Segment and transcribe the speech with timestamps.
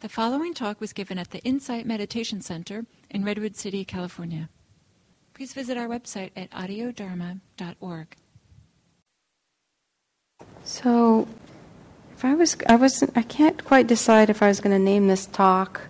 [0.00, 4.48] The following talk was given at the Insight Meditation Center in Redwood City, California.
[5.34, 8.16] Please visit our website at audiodharma.org.
[10.64, 11.28] So,
[12.16, 15.06] if I was, I wasn't, I can't quite decide if I was going to name
[15.06, 15.82] this talk,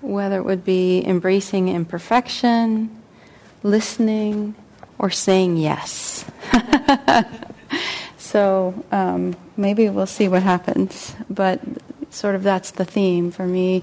[0.00, 3.02] whether it would be embracing imperfection,
[3.62, 4.54] listening,
[4.98, 6.24] or saying yes.
[8.16, 11.14] so um, maybe we'll see what happens.
[11.28, 11.60] But
[12.10, 13.82] sort of that's the theme for me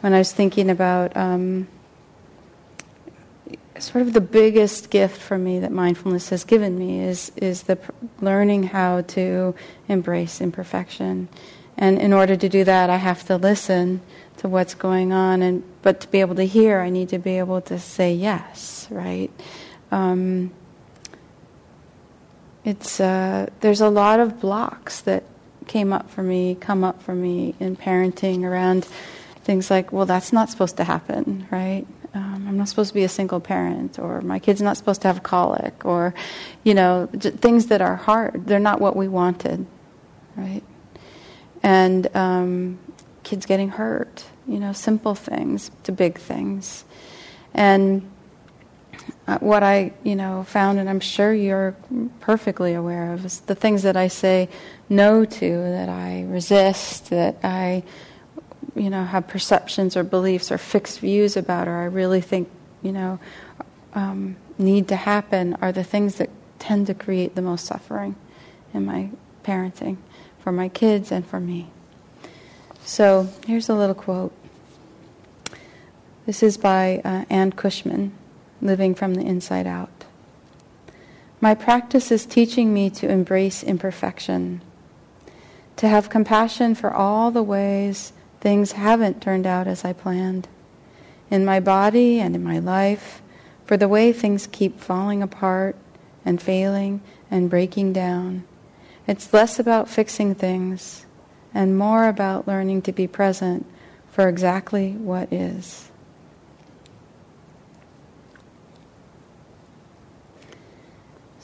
[0.00, 1.68] when I was thinking about um,
[3.78, 7.76] sort of the biggest gift for me that mindfulness has given me is is the
[7.76, 9.54] pr- learning how to
[9.88, 11.28] embrace imperfection,
[11.76, 14.00] and in order to do that, I have to listen
[14.38, 17.38] to what's going on, and but to be able to hear, I need to be
[17.38, 19.30] able to say yes, right.
[19.90, 20.52] Um,
[22.64, 25.24] it's uh, there's a lot of blocks that
[25.70, 28.84] came up for me, come up for me in parenting around
[29.44, 31.86] things like, well, that's not supposed to happen, right?
[32.12, 35.06] Um, I'm not supposed to be a single parent, or my kid's not supposed to
[35.06, 36.12] have colic, or,
[36.64, 38.46] you know, j- things that are hard.
[38.46, 39.64] They're not what we wanted,
[40.36, 40.64] right?
[41.62, 42.80] And um,
[43.22, 46.84] kids getting hurt, you know, simple things to big things.
[47.54, 48.10] And
[49.40, 51.76] what I, you know, found, and I'm sure you're
[52.20, 54.48] perfectly aware of, is the things that I say
[54.88, 57.82] no to, that I resist, that I,
[58.74, 62.50] you know, have perceptions or beliefs or fixed views about, or I really think,
[62.82, 63.18] you know,
[63.94, 68.16] um, need to happen, are the things that tend to create the most suffering
[68.74, 69.10] in my
[69.44, 69.96] parenting
[70.40, 71.70] for my kids and for me.
[72.84, 74.32] So here's a little quote.
[76.26, 78.12] This is by uh, Anne Cushman
[78.60, 80.04] living from the inside out.
[81.40, 84.60] My practice is teaching me to embrace imperfection,
[85.76, 90.48] to have compassion for all the ways things haven't turned out as I planned,
[91.30, 93.22] in my body and in my life,
[93.64, 95.76] for the way things keep falling apart
[96.24, 98.44] and failing and breaking down.
[99.06, 101.06] It's less about fixing things
[101.54, 103.66] and more about learning to be present
[104.10, 105.89] for exactly what is.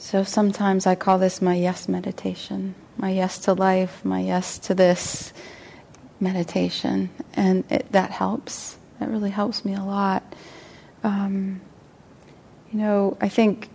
[0.07, 4.73] So sometimes I call this my yes meditation, my yes to life, my yes to
[4.73, 5.33] this
[6.21, 8.77] meditation, and it, that helps.
[9.01, 10.23] That really helps me a lot.
[11.03, 11.59] Um,
[12.71, 13.67] you know, I think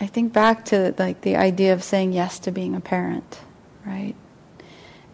[0.00, 3.38] I think back to like the idea of saying yes to being a parent,
[3.86, 4.16] right?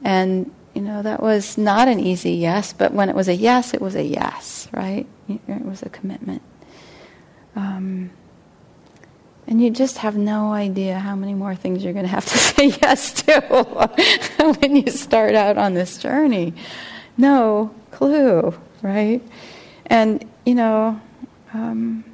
[0.02, 3.74] And you know that was not an easy yes, but when it was a yes,
[3.74, 5.06] it was a yes, right?
[5.28, 6.40] It was a commitment.
[7.54, 8.10] Um,
[9.46, 12.38] and you just have no idea how many more things you're going to have to
[12.38, 13.40] say yes to
[14.60, 16.54] when you start out on this journey.
[17.16, 19.22] No clue, right?
[19.86, 21.00] And, you know,
[21.54, 22.04] um,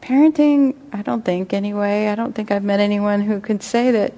[0.00, 4.14] parenting, I don't think anyway, I don't think I've met anyone who could say that,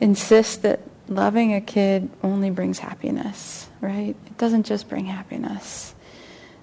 [0.00, 4.16] insists that loving a kid only brings happiness, right?
[4.26, 5.94] It doesn't just bring happiness.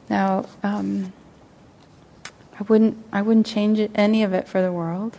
[0.09, 1.13] Now, um,
[2.59, 5.17] I wouldn't I wouldn't change any of it for the world.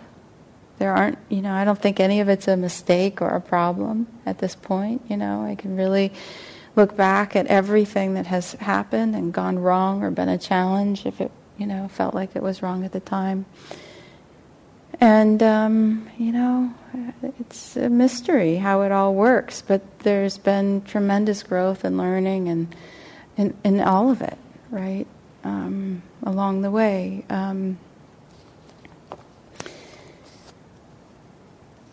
[0.79, 4.07] There aren't, you know, I don't think any of it's a mistake or a problem
[4.25, 5.03] at this point.
[5.09, 6.13] You know, I can really
[6.77, 11.21] look back at everything that has happened and gone wrong or been a challenge if
[11.21, 13.47] it, you know, felt like it was wrong at the time.
[15.01, 16.73] And, um, you know,
[17.41, 22.75] it's a mystery how it all works, but there's been tremendous growth and learning and
[23.37, 24.39] in, in all of it,
[24.71, 25.07] right?
[25.49, 27.25] Um, along the way.
[27.31, 27.79] Um,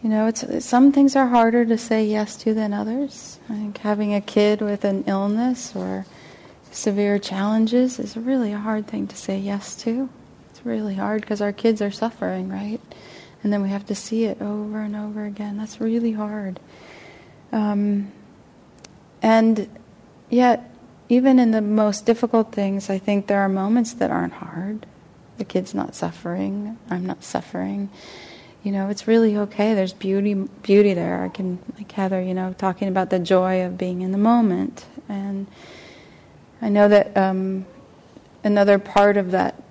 [0.03, 3.39] you know, it's, some things are harder to say yes to than others.
[3.49, 6.05] I think having a kid with an illness or
[6.71, 10.09] severe challenges is really a hard thing to say yes to.
[10.49, 12.81] It's really hard because our kids are suffering, right?
[13.41, 15.55] And then we have to see it over and over again.
[15.55, 16.59] That's really hard.
[17.53, 18.11] Um,
[19.21, 19.69] and
[20.29, 20.74] yet,
[21.09, 24.85] even in the most difficult things, I think there are moments that aren't hard.
[25.37, 26.77] The kid's not suffering.
[26.89, 27.89] I'm not suffering.
[28.63, 29.75] You know, it's really okay.
[29.75, 31.23] There's beauty, beauty there.
[31.23, 34.85] I can, like Heather, you know, talking about the joy of being in the moment,
[35.07, 35.45] and
[36.61, 37.67] I know that um,
[38.43, 39.61] another part of that,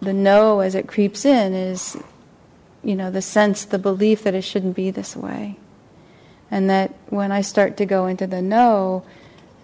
[0.00, 1.96] the no as it creeps in, is,
[2.84, 5.58] you know, the sense, the belief that it shouldn't be this way,
[6.48, 9.04] and that when I start to go into the no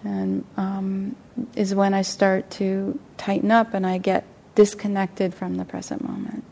[0.05, 1.17] and um,
[1.57, 6.45] is when I start to tighten up and I get disconnected from the present moment.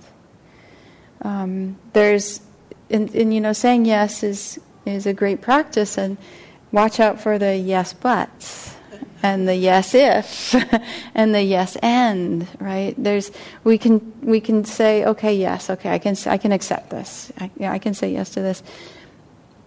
[1.23, 2.41] Um, there's,
[2.89, 6.17] and, and, you know, saying yes is is a great practice, and
[6.73, 8.75] watch out for the yes buts.
[9.23, 10.55] and the yes if
[11.15, 13.31] and the yes and right there's
[13.65, 17.51] we can we can say okay yes okay i can i can accept this I,
[17.59, 18.63] yeah, I can say yes to this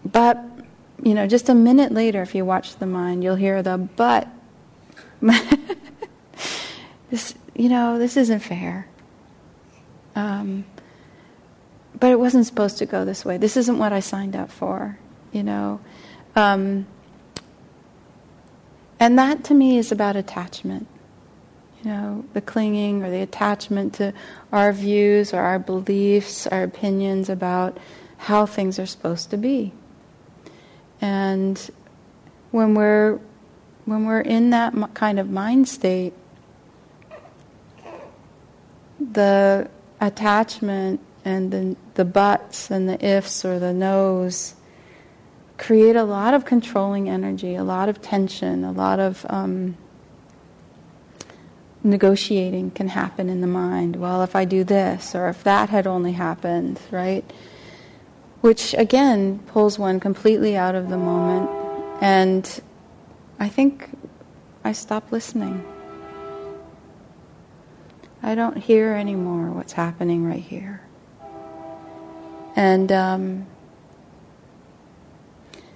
[0.04, 0.44] but
[1.02, 4.28] you know just a minute later if you watch the mind you'll hear the but
[7.10, 8.88] this you know this isn't fair
[10.16, 10.64] um,
[12.00, 15.00] but it wasn't supposed to go this way this isn't what i signed up for
[15.32, 15.80] you know
[16.36, 16.86] um,
[19.04, 20.88] and that to me is about attachment.
[21.82, 24.14] You know, the clinging or the attachment to
[24.54, 27.78] our views or our beliefs, our opinions about
[28.16, 29.74] how things are supposed to be.
[31.04, 31.60] And
[32.52, 33.20] when we're
[33.84, 36.14] when we're in that kind of mind state,
[38.98, 39.70] the
[40.00, 44.56] attachment and the, the buts and the ifs or the no's
[45.58, 49.76] create a lot of controlling energy, a lot of tension, a lot of um,
[51.84, 53.98] negotiating can happen in the mind.
[53.98, 57.30] Well, if I do this, or if that had only happened, right?
[58.44, 61.50] Which again pulls one completely out of the moment.
[62.02, 62.62] And
[63.40, 63.90] I think
[64.66, 65.64] I stop listening.
[68.22, 70.82] I don't hear anymore what's happening right here.
[72.54, 73.48] And um,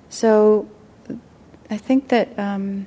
[0.09, 0.69] so
[1.69, 2.85] I think that um,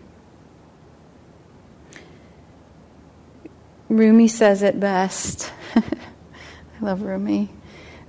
[3.89, 5.51] Rumi says it best.
[5.75, 5.83] I
[6.83, 7.49] love Rumi.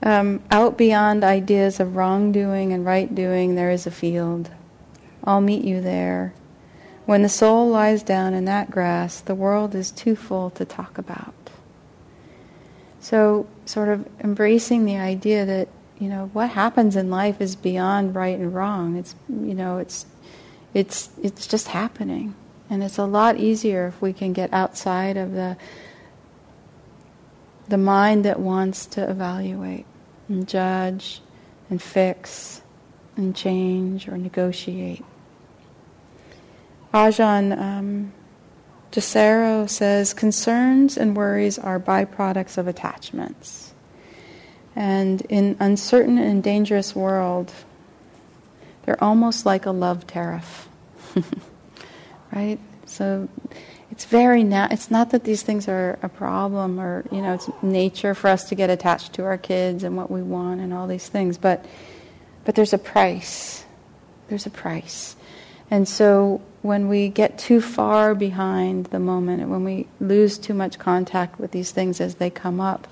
[0.03, 4.49] Um, out beyond ideas of wrongdoing and right doing, there is a field.
[5.23, 6.33] I'll meet you there.
[7.05, 10.97] When the soul lies down in that grass, the world is too full to talk
[10.97, 11.33] about.
[12.99, 15.67] So, sort of embracing the idea that
[16.01, 20.07] you know what happens in life is beyond right and wrong it's you know it's
[20.73, 22.33] it's it's just happening
[22.71, 25.55] and it's a lot easier if we can get outside of the
[27.67, 29.85] the mind that wants to evaluate
[30.31, 31.21] and judge
[31.69, 32.61] and fix
[33.15, 35.03] and change or negotiate
[36.93, 38.13] Ajahn um,
[38.91, 43.71] Jayasaro says concerns and worries are byproducts of attachments
[44.75, 47.51] and in uncertain and dangerous world,
[48.83, 50.69] they're almost like a love tariff.
[52.33, 52.59] right?
[52.85, 53.27] So
[53.91, 57.49] it's very na- it's not that these things are a problem or you know it's
[57.61, 60.87] nature for us to get attached to our kids and what we want and all
[60.87, 61.65] these things but
[62.43, 63.65] but there's a price.
[64.27, 65.15] There's a price.
[65.69, 70.53] And so when we get too far behind the moment and when we lose too
[70.53, 72.87] much contact with these things as they come up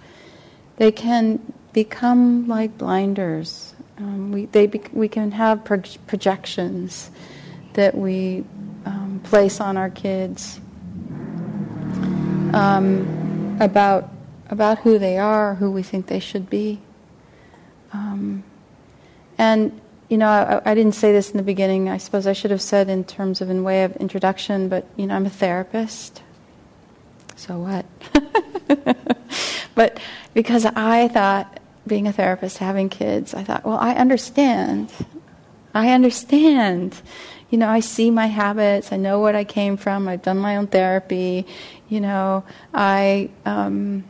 [0.77, 3.73] they can become like blinders.
[3.97, 7.11] Um, we, they be, we can have pro- projections
[7.73, 8.45] that we
[8.85, 10.59] um, place on our kids
[12.53, 14.09] um, about,
[14.49, 16.79] about who they are, who we think they should be.
[17.93, 18.43] Um,
[19.37, 19.79] and,
[20.09, 21.89] you know, I, I, didn't say this in the beginning.
[21.89, 25.07] I suppose I should have said in terms of in way of introduction, but, you
[25.07, 26.21] know, I'm a therapist.
[27.35, 27.85] So what?
[29.75, 29.99] but
[30.33, 34.91] because I thought being a therapist, having kids, I thought, well, I understand.
[35.73, 37.01] I understand.
[37.49, 38.91] You know, I see my habits.
[38.91, 40.07] I know what I came from.
[40.07, 41.47] I've done my own therapy.
[41.89, 42.43] You know,
[42.73, 44.03] I, um,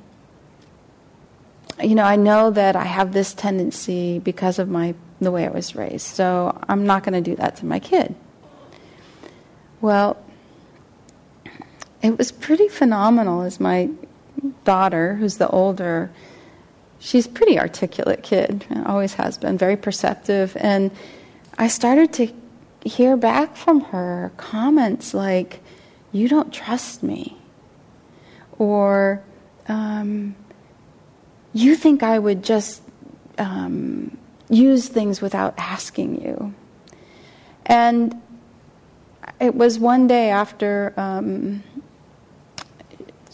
[1.81, 5.50] you know, I know that I have this tendency because of my the way I
[5.50, 6.07] was raised.
[6.07, 8.15] So I'm not going to do that to my kid.
[9.81, 10.17] Well,
[12.01, 13.89] it was pretty phenomenal as my
[14.63, 16.12] daughter, who's the older,
[17.00, 20.55] she's pretty articulate kid, always has been, very perceptive.
[20.59, 20.91] And
[21.57, 22.33] I started to
[22.86, 25.59] hear back from her comments like,
[26.12, 27.38] You don't trust me.
[28.60, 29.24] Or,
[29.68, 30.36] um,
[31.54, 32.84] You think I would just
[33.39, 34.18] um,
[34.50, 36.54] use things without asking you.
[37.66, 38.22] And
[39.39, 41.63] it was one day after um,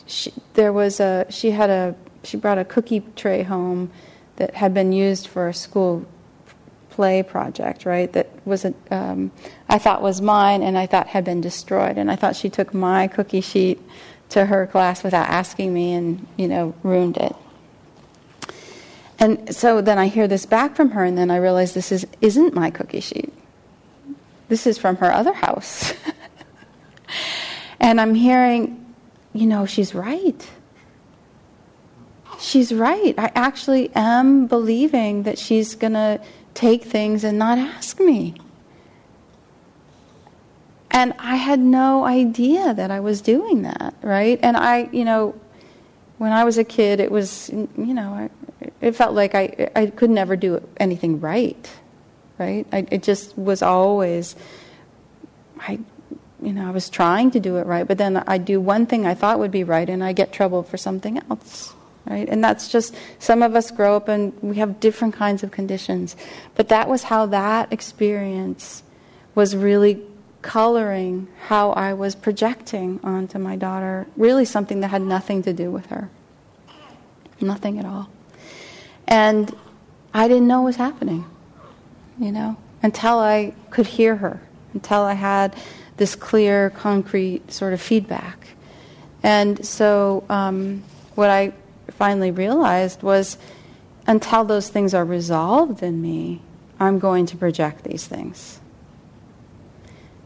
[0.08, 3.92] she, there was a, she had a she brought a cookie tray home
[4.38, 6.06] that had been used for a school
[6.90, 8.12] play project, right?
[8.14, 9.32] That was a, um,
[9.70, 12.74] I thought was mine, and I thought had been destroyed, and I thought she took
[12.74, 13.80] my cookie sheet
[14.30, 17.36] to her class without asking me, and you know, ruined it.
[19.18, 22.06] And so then I hear this back from her, and then I realize this is
[22.22, 23.34] isn't my cookie sheet.
[24.48, 25.94] This is from her other house.
[27.80, 28.94] and I'm hearing,
[29.34, 30.48] you know, she's right
[32.40, 33.16] she's right.
[33.18, 36.22] I actually am believing that she's going to
[36.54, 38.36] take things and not ask me.
[40.96, 44.40] And I had no idea that I was doing that, right?
[44.42, 45.36] And I, you know,
[46.20, 48.30] when I was a kid, it was, you know, I,
[48.80, 51.70] it felt like I, I could never do anything right,
[52.38, 52.66] right?
[52.72, 54.38] I, it just was always,
[55.60, 55.80] I,
[56.42, 59.06] you know, I was trying to do it right, but then I do one thing
[59.06, 61.74] I thought would be right, and I get trouble for something else,
[62.06, 62.30] right?
[62.30, 66.16] And that's just some of us grow up and we have different kinds of conditions,
[66.56, 68.82] but that was how that experience
[69.36, 70.02] was really
[70.46, 75.72] coloring how I was projecting onto my daughter, really something that had nothing to do
[75.72, 76.08] with her.
[77.42, 78.10] Nothing at all.
[79.08, 79.54] And
[80.14, 81.26] I didn't know what was happening,
[82.20, 84.40] you know, until I could hear her,
[84.76, 85.56] until I had
[85.98, 88.50] this clear, concrete sort of feedback.
[89.24, 90.84] And so, um,
[91.16, 91.54] what I
[91.90, 93.40] finally realized was
[94.06, 96.42] until those things are resolved in me,
[96.80, 98.60] I'm going to project these things.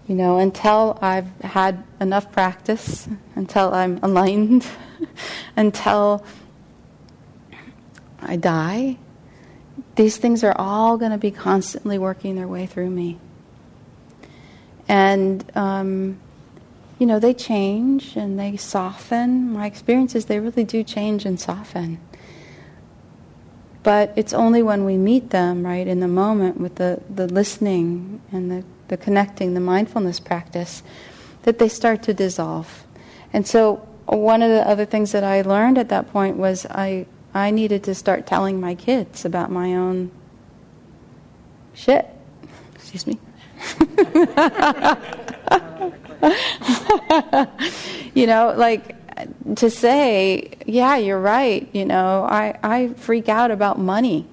[0.09, 4.65] You know, until I've had enough practice, until I'm aligned,
[5.55, 6.25] until
[8.19, 8.97] I die,
[9.97, 13.19] these things are all going to be constantly working their way through me.
[14.87, 16.19] And, um,
[16.97, 19.53] you know, they change and they soften.
[19.53, 21.99] My experiences, they really do change and soften.
[23.83, 28.23] But it's only when we meet them, right, in the moment with the, the listening
[28.31, 30.83] and the the connecting, the mindfulness practice,
[31.43, 32.85] that they start to dissolve.
[33.31, 37.05] And so, one of the other things that I learned at that point was I,
[37.33, 40.11] I needed to start telling my kids about my own
[41.73, 42.07] shit.
[42.73, 43.19] Excuse me.
[48.13, 48.95] you know, like
[49.57, 51.69] to say, yeah, you're right.
[51.73, 54.27] You know, I, I freak out about money.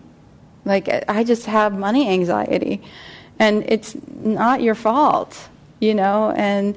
[0.64, 2.82] Like, I just have money anxiety.
[3.38, 5.48] And it's not your fault,
[5.80, 6.76] you know, and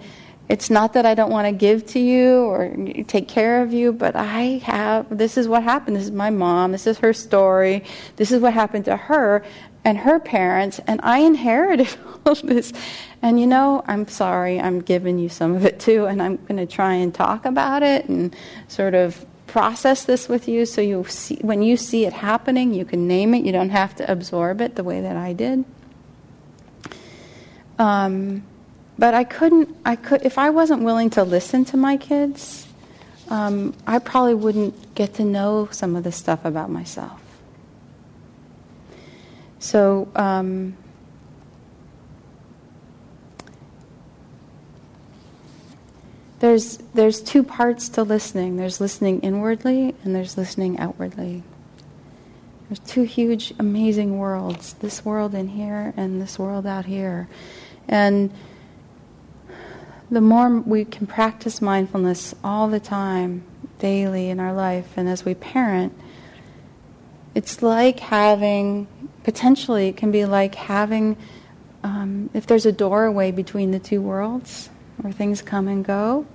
[0.50, 2.76] it's not that I don't want to give to you or
[3.08, 5.96] take care of you, but I have, this is what happened.
[5.96, 6.72] This is my mom.
[6.72, 7.84] This is her story.
[8.16, 9.44] This is what happened to her
[9.86, 11.88] and her parents, and I inherited
[12.26, 12.74] all of this.
[13.22, 16.58] And you know, I'm sorry, I'm giving you some of it too, and I'm going
[16.58, 18.36] to try and talk about it and
[18.68, 22.86] sort of process this with you so you see, when you see it happening, you
[22.86, 23.44] can name it.
[23.44, 25.66] You don't have to absorb it the way that I did.
[27.80, 28.44] Um,
[29.00, 32.68] but I couldn't, I could, if I wasn't willing to listen to my kids,
[33.30, 37.22] um, I probably wouldn't get to know some of the stuff about myself.
[39.60, 40.76] So, um,
[46.40, 51.44] there's, there's two parts to listening there's listening inwardly, and there's listening outwardly.
[52.68, 57.28] There's two huge, amazing worlds this world in here and this world out here.
[57.90, 58.32] And
[60.12, 63.44] the more we can practice mindfulness all the time,
[63.80, 65.94] daily in our life, and as we parent,
[67.36, 68.88] it's like having,
[69.24, 71.18] potentially, it can be like having,
[71.84, 76.28] um, if there's a doorway between the two worlds where things come and go,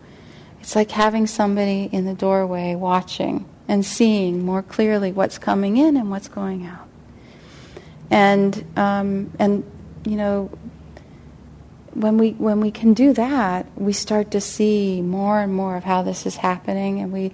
[0.61, 5.97] it's like having somebody in the doorway watching and seeing more clearly what's coming in
[5.97, 6.89] and what's going out.
[8.11, 9.71] And, um, and
[10.07, 10.51] you know,
[11.95, 15.85] when we when we can do that, we start to see more and more of
[15.85, 17.33] how this is happening, and we,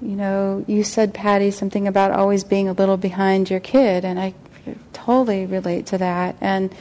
[0.00, 4.18] you know, you said Patty something about always being a little behind your kid, and
[4.18, 4.34] I
[4.92, 6.36] totally relate to that.
[6.40, 6.74] And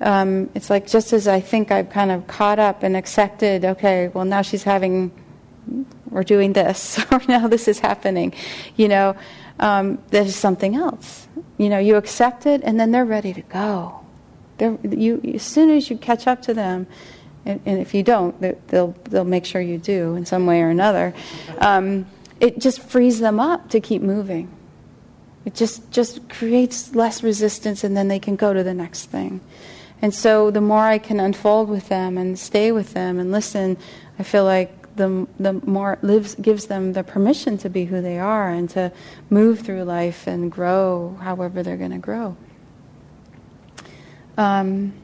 [0.00, 4.08] um, it's like just as I think I've kind of caught up and accepted, okay,
[4.08, 5.10] well now she's having,
[6.10, 8.34] we're doing this, or now this is happening,
[8.76, 9.16] you know,
[9.58, 11.28] um, there's something else.
[11.56, 14.01] You know, you accept it, and then they're ready to go
[14.58, 16.86] they're, you, as soon as you catch up to them,
[17.44, 20.70] and, and if you don't, they'll, they'll make sure you do in some way or
[20.70, 21.12] another.
[21.58, 22.06] Um,
[22.40, 24.50] it just frees them up to keep moving.
[25.44, 29.40] It just, just creates less resistance, and then they can go to the next thing.
[30.00, 33.76] And so, the more I can unfold with them and stay with them and listen,
[34.18, 38.00] I feel like the, the more it lives, gives them the permission to be who
[38.00, 38.92] they are and to
[39.30, 42.36] move through life and grow however they're going to grow.
[44.36, 44.94] Um,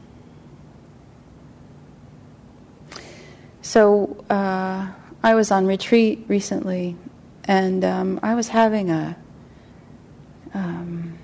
[3.61, 4.87] so uh,
[5.21, 6.95] I was on retreat recently,
[7.45, 9.15] and um, I was having a
[10.53, 11.17] um,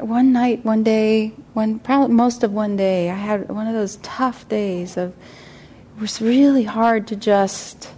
[0.00, 3.10] one night, one day, one probably most of one day.
[3.10, 5.10] I had one of those tough days of
[5.96, 7.90] it was really hard to just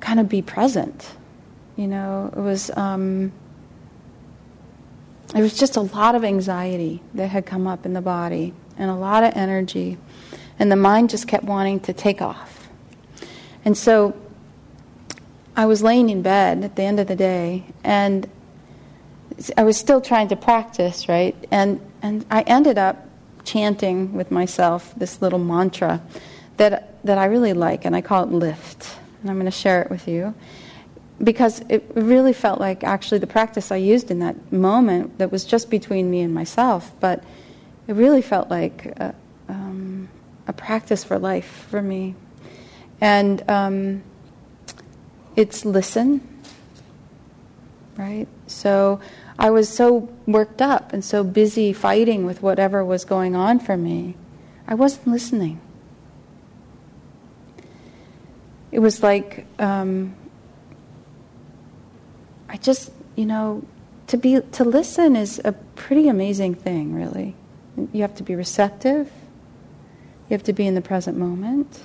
[0.00, 1.12] kind of be present.
[1.76, 2.70] You know, it was.
[2.76, 3.32] Um,
[5.32, 8.54] there was just a lot of anxiety that had come up in the body.
[8.78, 9.98] and a lot of energy.
[10.58, 12.68] And the mind just kept wanting to take off.
[13.64, 14.16] And so
[15.54, 18.28] I was laying in bed at the end of the day, and
[19.56, 21.36] I was still trying to practice, right?
[21.50, 23.06] And, and I ended up
[23.44, 26.00] chanting with myself this little mantra
[26.56, 28.96] that, that I really like, and I call it lift.
[29.20, 30.34] And I'm going to share it with you
[31.22, 35.44] because it really felt like actually the practice I used in that moment that was
[35.44, 37.22] just between me and myself, but
[37.86, 39.14] it really felt like a,
[39.48, 40.08] um,
[40.48, 42.16] a practice for life for me.
[43.00, 44.02] And um,
[45.36, 46.26] it's listen,
[47.96, 48.26] right?
[48.46, 49.00] So
[49.38, 53.76] I was so worked up and so busy fighting with whatever was going on for
[53.76, 54.16] me,
[54.66, 55.60] I wasn't listening.
[58.70, 60.14] It was like um,
[62.52, 63.64] I just, you know,
[64.08, 67.34] to be to listen is a pretty amazing thing, really.
[67.92, 69.10] You have to be receptive.
[70.28, 71.84] You have to be in the present moment.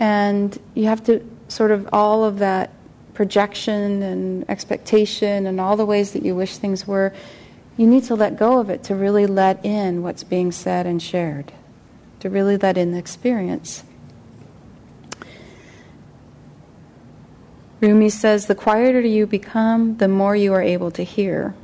[0.00, 2.72] And you have to sort of all of that
[3.14, 7.12] projection and expectation and all the ways that you wish things were,
[7.76, 11.02] you need to let go of it to really let in what's being said and
[11.02, 11.52] shared,
[12.20, 13.82] to really let in the experience.
[17.80, 21.54] Rumi says, The quieter you become, the more you are able to hear.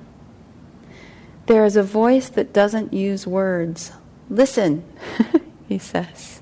[1.47, 3.93] There is a voice that doesn't use words.
[4.31, 4.85] Listen,
[5.69, 6.41] he says.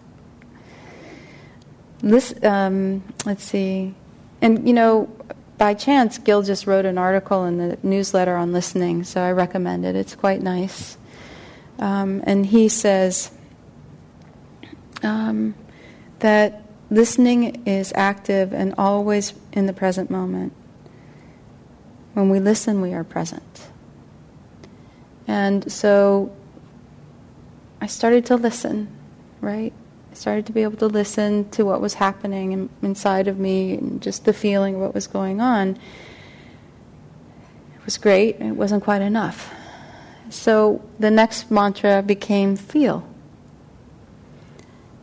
[2.03, 3.95] Listen, um, let's see.
[4.41, 5.11] And, you know,
[5.59, 9.85] by chance, Gil just wrote an article in the newsletter on listening, so I recommend
[9.85, 9.95] it.
[9.95, 10.97] It's quite nice.
[11.79, 13.31] Um, and he says
[15.03, 15.55] um,
[16.21, 20.53] that listening is active and always in the present moment.
[22.15, 23.69] When we listen, we are present.
[25.27, 26.35] And so
[27.81, 28.89] I started to listen,
[29.41, 29.73] right?
[30.11, 33.75] I started to be able to listen to what was happening in, inside of me
[33.75, 35.71] and just the feeling of what was going on.
[37.75, 39.53] It was great, it wasn't quite enough.
[40.29, 43.09] So the next mantra became feel.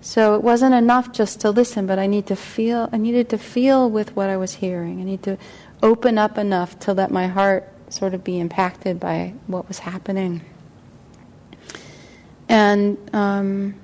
[0.02, 3.38] So it wasn't enough just to listen, but I need to feel I needed to
[3.38, 5.02] feel with what I was hearing.
[5.02, 5.38] I need to
[5.84, 10.42] open up enough to let my heart sort of be impacted by what was happening.
[12.48, 13.76] And um,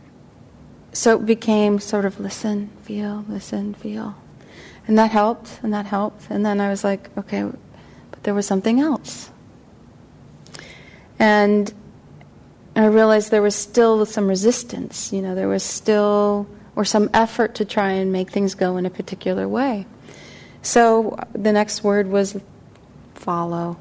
[0.94, 4.16] so it became sort of listen, feel, listen, feel.
[4.88, 6.28] And that helped, and that helped.
[6.30, 7.44] And then I was like, okay,
[8.12, 9.32] but there was something else.
[11.20, 11.74] And
[12.76, 17.56] I realized there was still some resistance, you know, there was still, or some effort
[17.56, 19.86] to try and make things go in a particular way.
[20.62, 22.38] So the next word was
[23.14, 23.78] follow.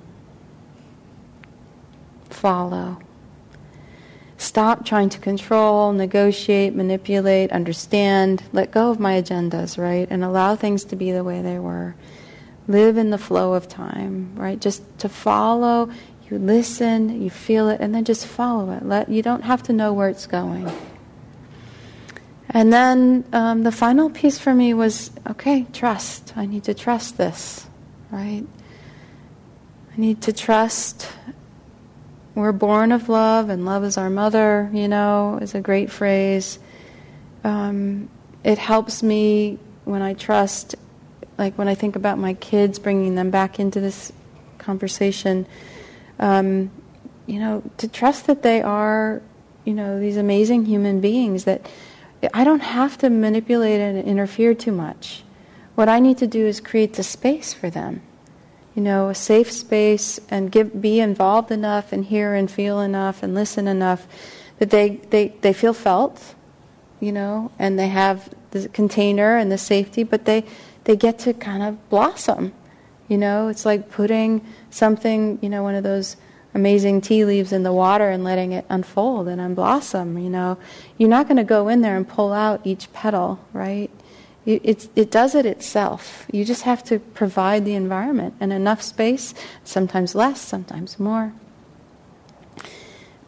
[2.30, 2.98] Follow.
[4.36, 8.42] Stop trying to control, negotiate, manipulate, understand.
[8.52, 10.06] Let go of my agendas, right?
[10.10, 11.94] And allow things to be the way they were.
[12.68, 14.60] Live in the flow of time, right?
[14.60, 15.90] Just to follow,
[16.30, 18.84] you listen, you feel it, and then just follow it.
[18.84, 20.70] Let, you don't have to know where it's going.
[22.50, 26.32] And then um, the final piece for me was okay, trust.
[26.36, 27.66] I need to trust this,
[28.10, 28.44] right?
[29.92, 31.08] I need to trust
[32.34, 36.58] we're born of love, and love is our mother, you know, is a great phrase.
[37.44, 38.08] Um,
[38.42, 40.74] it helps me when I trust,
[41.38, 44.12] like when I think about my kids, bringing them back into this
[44.58, 45.46] conversation,
[46.18, 46.70] um,
[47.26, 49.22] you know, to trust that they are,
[49.64, 51.66] you know, these amazing human beings that
[52.32, 55.24] I don't have to manipulate and interfere too much.
[55.74, 58.02] What I need to do is create the space for them
[58.74, 63.22] you know, a safe space and give, be involved enough and hear and feel enough
[63.22, 64.06] and listen enough
[64.58, 66.34] that they, they, they feel felt,
[67.00, 70.44] you know, and they have the container and the safety, but they,
[70.84, 72.52] they get to kind of blossom.
[73.06, 76.16] You know, it's like putting something, you know, one of those
[76.52, 80.58] amazing tea leaves in the water and letting it unfold and unblossom, you know.
[80.98, 83.90] You're not going to go in there and pull out each petal, right?
[84.46, 86.26] It, it does it itself.
[86.30, 89.32] You just have to provide the environment and enough space,
[89.62, 91.32] sometimes less, sometimes more.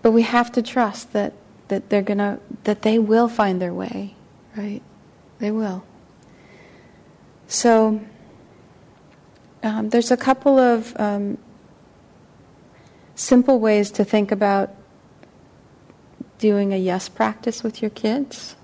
[0.02, 1.32] But we have to trust that,
[1.68, 4.14] that they're gonna that they will find their way,
[4.56, 4.82] right?
[5.38, 5.84] They will.
[7.48, 8.00] So
[9.66, 11.38] um, there's a couple of um,
[13.16, 14.72] simple ways to think about
[16.38, 18.54] doing a yes practice with your kids.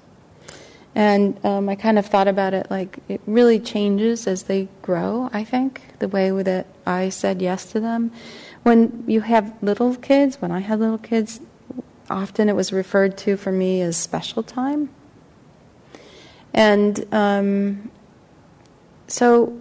[0.95, 5.29] And um, I kind of thought about it like it really changes as they grow,
[5.33, 8.13] I think, the way that I said yes to them.
[8.63, 11.41] When you have little kids, when I had little kids,
[12.09, 14.91] often it was referred to for me as special time.
[16.55, 17.91] And um,
[19.09, 19.59] so,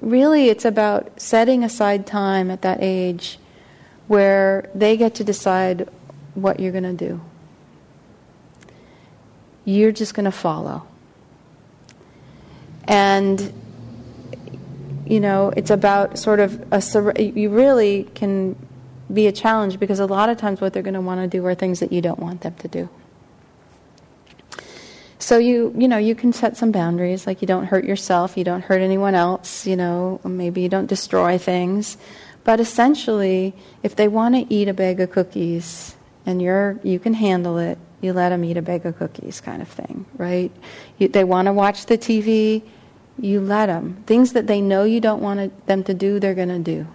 [0.00, 3.38] really, it's about setting aside time at that age
[4.06, 5.88] where they get to decide
[6.34, 7.20] what you're going to do.
[9.64, 10.86] You're just going to follow.
[12.84, 13.52] And,
[15.06, 18.56] you know, it's about sort of a, you really can
[19.12, 21.44] be a challenge because a lot of times what they're going to want to do
[21.46, 22.88] are things that you don't want them to do.
[25.24, 28.44] So you you know you can set some boundaries like you don't hurt yourself, you
[28.44, 31.96] don't hurt anyone else, you know, maybe you don't destroy things.
[32.44, 37.14] But essentially, if they want to eat a bag of cookies and you're you can
[37.14, 40.52] handle it, you let them eat a bag of cookies kind of thing, right?
[40.98, 42.62] You, they want to watch the TV,
[43.18, 44.04] you let them.
[44.04, 46.86] Things that they know you don't want them to do, they're going to do.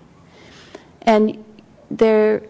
[1.01, 1.43] And
[1.89, 2.43] their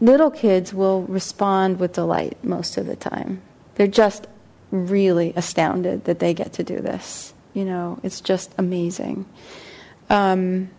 [0.00, 3.42] little kids will respond with delight most of the time.
[3.74, 4.28] They're just
[4.70, 7.32] really astounded that they get to do this.
[7.54, 9.26] You know, it's just amazing.
[10.08, 10.70] Um,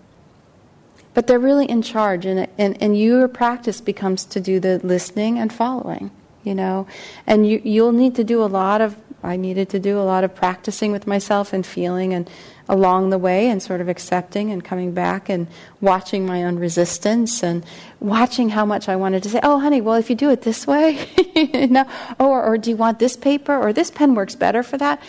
[1.13, 5.39] but they're really in charge, and, and, and your practice becomes to do the listening
[5.39, 6.11] and following,
[6.43, 6.87] you know.
[7.27, 10.23] And you, you'll need to do a lot of, I needed to do a lot
[10.23, 12.29] of practicing with myself and feeling and
[12.71, 15.45] along the way and sort of accepting and coming back and
[15.81, 17.65] watching my own resistance and
[17.99, 20.65] watching how much I wanted to say, oh, honey, well, if you do it this
[20.65, 21.05] way,
[21.69, 21.85] no,
[22.17, 25.03] oh, or, or do you want this paper or this pen works better for that?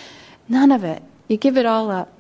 [0.48, 1.04] None of it.
[1.28, 2.12] You give it all up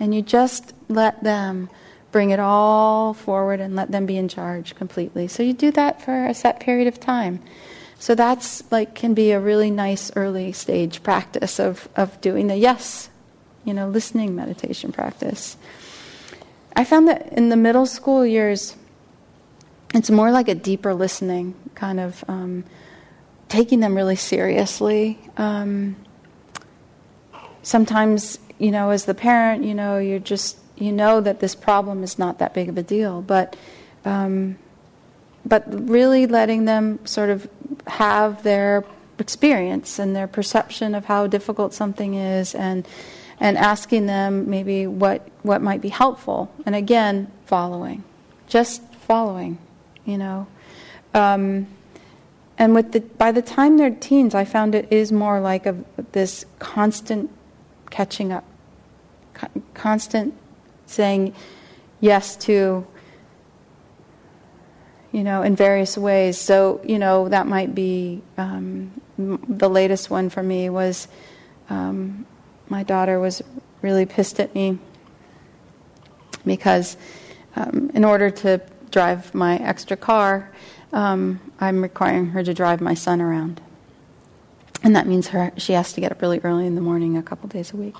[0.00, 1.70] and you just let them
[2.10, 5.28] bring it all forward and let them be in charge completely.
[5.28, 7.40] So you do that for a set period of time.
[8.00, 12.56] So that's like can be a really nice early stage practice of, of doing the
[12.56, 13.10] yes
[13.64, 15.56] you know, listening meditation practice.
[16.74, 18.76] I found that in the middle school years,
[19.94, 22.64] it's more like a deeper listening, kind of um,
[23.48, 25.18] taking them really seriously.
[25.36, 25.96] Um,
[27.62, 32.02] sometimes, you know, as the parent, you know, you're just, you know that this problem
[32.02, 33.54] is not that big of a deal, but,
[34.04, 34.56] um,
[35.44, 37.48] but really letting them sort of
[37.86, 38.84] have their
[39.18, 42.88] experience and their perception of how difficult something is and
[43.40, 46.52] and asking them maybe what, what might be helpful.
[46.66, 48.04] And again, following.
[48.46, 49.58] Just following,
[50.04, 50.46] you know.
[51.14, 51.66] Um,
[52.58, 55.76] and with the, by the time they're teens, I found it is more like a,
[56.12, 57.30] this constant
[57.90, 58.44] catching up,
[59.34, 60.34] co- constant
[60.86, 61.34] saying
[62.00, 62.86] yes to,
[65.10, 66.38] you know, in various ways.
[66.38, 71.08] So, you know, that might be um, the latest one for me was
[71.68, 72.26] um,
[72.72, 73.42] my daughter was
[73.82, 74.78] really pissed at me
[76.46, 76.96] because
[77.54, 80.50] um, in order to drive my extra car,
[80.94, 83.60] um, I'm requiring her to drive my son around.
[84.82, 87.22] And that means her she has to get up really early in the morning a
[87.22, 87.94] couple days a week.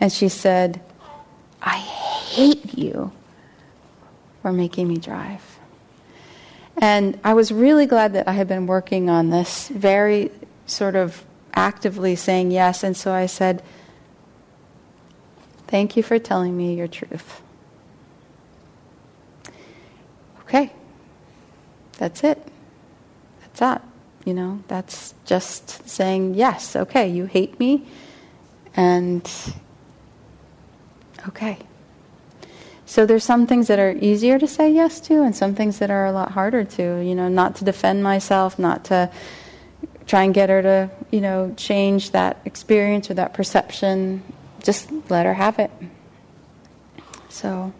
[0.00, 0.80] And she said,
[1.60, 3.12] I hate you
[4.40, 5.58] for making me drive.
[6.78, 10.30] And I was really glad that I had been working on this, very
[10.66, 11.24] sort of
[11.54, 12.82] actively saying yes.
[12.82, 13.62] And so I said,
[15.72, 17.40] Thank you for telling me your truth.
[20.42, 20.70] Okay.
[21.96, 22.46] That's it.
[23.40, 23.82] That's that.
[24.26, 27.86] You know, that's just saying, yes, okay, you hate me,
[28.76, 29.26] and
[31.28, 31.56] okay.
[32.84, 35.90] So there's some things that are easier to say yes to, and some things that
[35.90, 37.00] are a lot harder to.
[37.00, 39.10] You know, not to defend myself, not to
[40.06, 44.22] try and get her to, you know, change that experience or that perception
[44.62, 45.70] just let her have it.
[47.28, 47.72] So,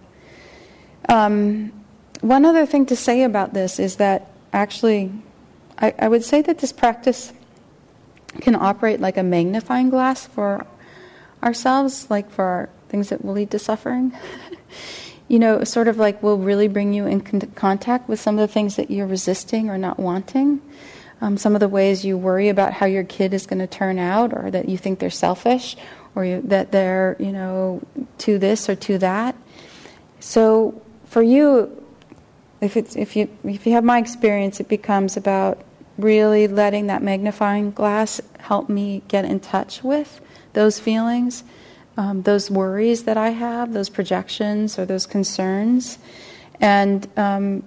[1.08, 1.72] um,
[2.20, 5.12] one other thing to say about this is that actually,
[5.78, 7.32] I, I would say that this practice
[8.40, 10.66] can operate like a magnifying glass for
[11.42, 14.12] ourselves, like for our, things that will lead to suffering.
[15.28, 18.46] you know, sort of like will really bring you in con- contact with some of
[18.46, 20.60] the things that you're resisting or not wanting.
[21.22, 23.98] Um, some of the ways you worry about how your kid is going to turn
[23.98, 25.76] out, or that you think they're selfish,
[26.14, 27.82] or that they're, you know,
[28.18, 29.34] to this or to that.
[30.20, 31.84] So for you,
[32.60, 35.62] if, it's, if, you, if you have my experience, it becomes about
[35.98, 40.20] really letting that magnifying glass help me get in touch with
[40.52, 41.44] those feelings,
[41.96, 45.98] um, those worries that I have, those projections or those concerns.
[46.60, 47.62] And um,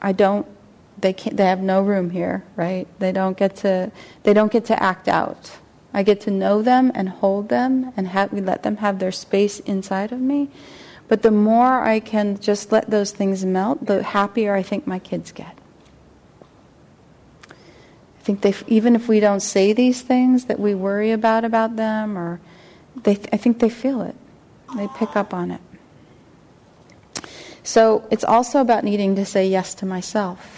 [0.00, 0.46] I don't
[0.98, 3.90] they can't they have no room here right they don't get to
[4.22, 5.52] they don't get to act out
[5.96, 9.60] I get to know them and hold them and have, let them have their space
[9.60, 10.50] inside of me.
[11.08, 14.98] But the more I can just let those things melt, the happier I think my
[14.98, 15.56] kids get.
[17.48, 21.76] I think they, even if we don't say these things that we worry about about
[21.76, 22.40] them, or
[23.04, 24.16] they, I think they feel it.
[24.76, 25.60] They pick up on it.
[27.62, 30.55] So it's also about needing to say yes to myself.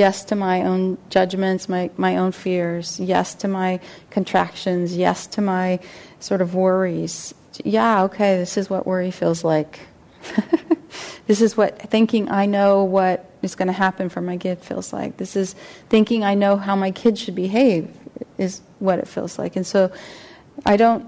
[0.00, 2.98] Yes to my own judgments, my, my own fears.
[2.98, 4.96] Yes to my contractions.
[4.96, 5.78] Yes to my
[6.20, 7.34] sort of worries.
[7.64, 9.80] Yeah, okay, this is what worry feels like.
[11.26, 14.90] this is what thinking I know what is going to happen for my kid feels
[14.90, 15.18] like.
[15.18, 15.54] This is
[15.90, 17.94] thinking I know how my kid should behave
[18.38, 19.54] is what it feels like.
[19.54, 19.92] And so
[20.64, 21.06] I don't,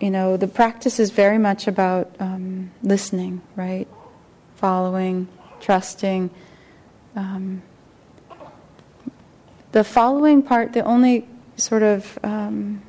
[0.00, 3.86] you know, the practice is very much about um, listening, right?
[4.56, 5.28] Following,
[5.60, 6.30] trusting.
[7.16, 7.60] Um,
[9.74, 12.80] the following part, the only sort of, um,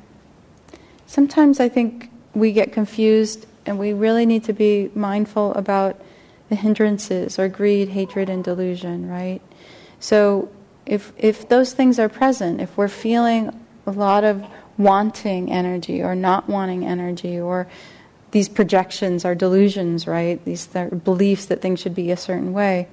[1.08, 6.00] sometimes I think we get confused and we really need to be mindful about
[6.48, 9.42] the hindrances or greed, hatred, and delusion, right?
[9.98, 10.48] So
[10.86, 14.46] if, if those things are present, if we're feeling a lot of
[14.78, 17.66] wanting energy or not wanting energy or
[18.30, 20.44] these projections are delusions, right?
[20.44, 20.68] These
[21.02, 22.86] beliefs that things should be a certain way.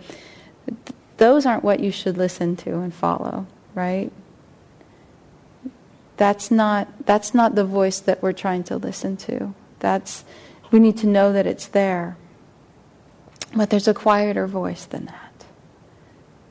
[1.18, 4.12] Those aren't what you should listen to and follow, right?
[6.18, 9.54] That's not that's not the voice that we're trying to listen to.
[9.80, 10.24] That's
[10.72, 12.18] we need to know that it's there.
[13.56, 15.46] But there's a quieter voice than that.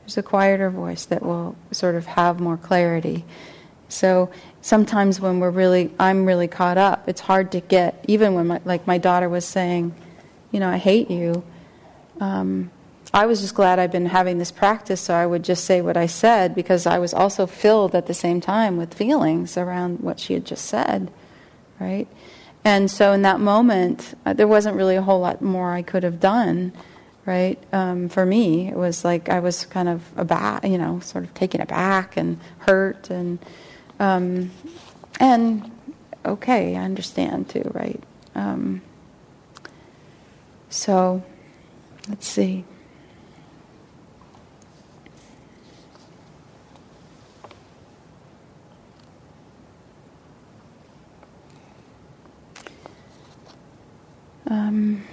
[0.01, 3.25] There's a quieter voice that will sort of have more clarity.
[3.89, 4.31] So
[4.61, 8.61] sometimes when we're really, I'm really caught up, it's hard to get, even when my,
[8.65, 9.93] like my daughter was saying,
[10.51, 11.43] you know, I hate you.
[12.19, 12.71] Um,
[13.13, 15.97] I was just glad I'd been having this practice so I would just say what
[15.97, 20.19] I said because I was also filled at the same time with feelings around what
[20.19, 21.11] she had just said,
[21.79, 22.07] right?
[22.65, 26.03] And so in that moment, uh, there wasn't really a whole lot more I could
[26.03, 26.73] have done
[27.25, 27.57] right?
[27.71, 31.33] Um, for me, it was like I was kind of aback, you know, sort of
[31.33, 33.39] taken aback and hurt, and
[33.99, 34.51] um,
[35.19, 35.71] and
[36.25, 38.01] okay, I understand too, right?
[38.35, 38.81] Um,
[40.69, 41.23] so,
[42.09, 42.65] let's see.
[54.49, 55.03] Um,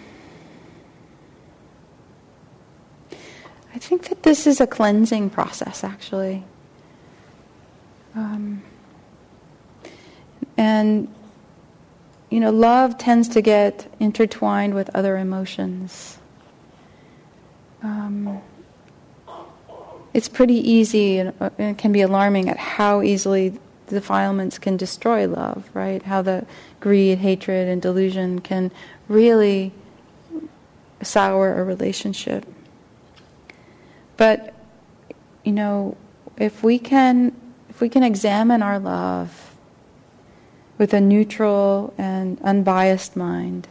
[3.73, 6.45] I think that this is a cleansing process, actually.
[8.15, 8.63] Um,
[10.57, 11.09] and,
[12.29, 16.19] you know, love tends to get intertwined with other emotions.
[17.83, 18.43] Um,
[20.13, 25.27] it's pretty easy and, uh, it can be alarming at how easily defilements can destroy
[25.27, 26.03] love, right?
[26.03, 26.45] How the
[26.81, 28.73] greed, hatred, and delusion can
[29.09, 29.73] really
[31.03, 32.47] sour a relationship.
[34.17, 34.55] But
[35.45, 35.97] you know,
[36.37, 37.35] if we can
[37.69, 39.55] if we can examine our love
[40.77, 43.69] with a neutral and unbiased mind,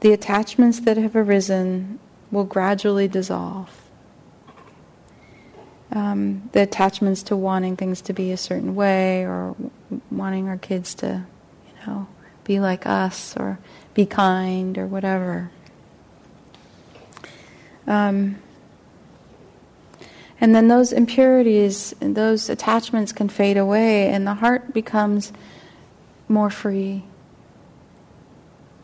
[0.00, 1.98] the attachments that have arisen
[2.30, 3.70] will gradually dissolve.
[5.92, 9.56] Um, the attachments to wanting things to be a certain way or
[10.10, 11.26] wanting our kids to,
[11.86, 12.06] know,
[12.44, 13.58] be like us or
[13.94, 15.50] be kind or whatever.
[17.86, 18.36] Um,
[20.40, 25.32] and then those impurities, those attachments can fade away, and the heart becomes
[26.28, 27.04] more free.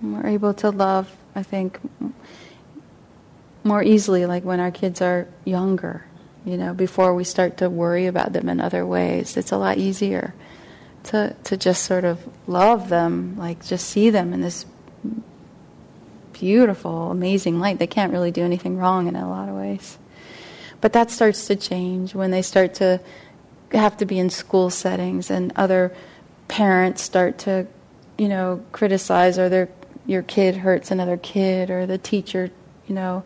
[0.03, 1.81] We're able to love, I think,
[3.65, 6.05] more easily, like when our kids are younger,
[6.45, 9.37] you know, before we start to worry about them in other ways.
[9.37, 10.35] It's a lot easier
[11.07, 14.67] to, to just sort of love them, like just see them in this
[16.33, 17.79] beautiful, amazing light.
[17.79, 19.99] They can't really do anything wrong in a lot of ways.
[20.81, 23.01] But that starts to change when they start to
[23.73, 25.93] have to be in school settings and other
[26.49, 27.67] parents start to,
[28.19, 29.69] you know, criticize or their
[30.07, 32.51] your kid hurts another kid or the teacher,
[32.87, 33.25] you know,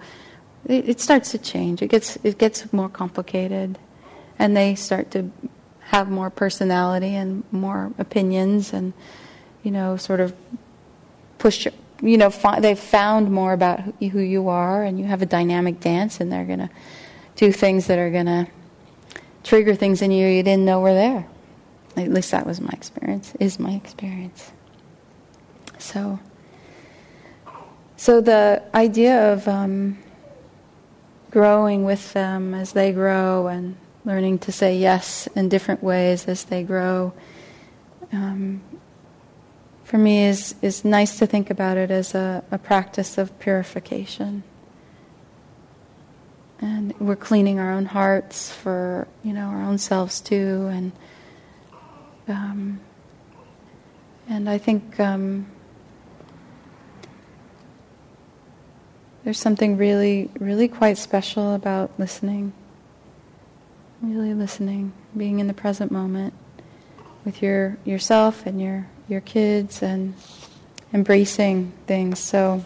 [0.67, 1.83] it, it starts to change.
[1.83, 3.79] It gets it gets more complicated,
[4.39, 5.31] and they start to
[5.91, 8.93] have more personality and more opinions and
[9.65, 10.33] you know sort of
[11.39, 11.67] push
[12.01, 15.81] you know fi- they've found more about who you are and you have a dynamic
[15.81, 16.71] dance and they're going to
[17.35, 18.47] do things that are going to
[19.43, 21.27] trigger things in you you didn't know were there.
[21.97, 24.53] At least that was my experience, is my experience.
[25.79, 26.21] So,
[27.97, 29.99] so the idea of um,
[31.33, 36.45] growing with them as they grow and learning to say yes in different ways as
[36.45, 37.13] they grow,
[38.13, 38.63] um,
[39.85, 44.43] for me is, is nice to think about it as a, a practice of purification.
[46.61, 50.93] And we're cleaning our own hearts for you know our own selves too, and
[52.29, 52.81] um,
[54.29, 55.47] and I think um,
[59.25, 62.53] there's something really, really quite special about listening.
[64.03, 66.33] Really listening, being in the present moment
[67.25, 70.15] with your yourself and your your kids and
[70.93, 72.19] embracing things.
[72.19, 72.65] So